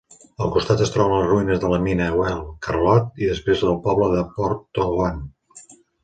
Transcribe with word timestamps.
Al 0.43 0.47
costat 0.53 0.79
es 0.83 0.91
troben 0.93 1.11
les 1.17 1.25
ruïnes 1.31 1.59
de 1.63 1.69
la 1.73 1.77
mina 1.83 2.07
Wheal 2.19 2.41
Charlotte 2.67 3.21
i 3.25 3.29
després 3.33 3.61
el 3.73 3.77
poble 3.89 4.07
de 4.15 4.23
Porthtowan. 4.39 5.21